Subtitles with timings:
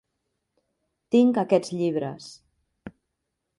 [1.17, 2.33] Tinc aquests llibres.